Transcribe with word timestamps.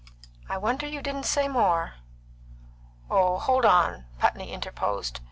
"I 0.49 0.57
wonder 0.57 0.87
you 0.87 1.03
didn't 1.03 1.25
say 1.27 1.47
more." 1.47 1.93
"Oh, 3.07 3.37
hold 3.37 3.65
on!" 3.65 4.05
Putney 4.17 4.51
interposed. 4.51 5.19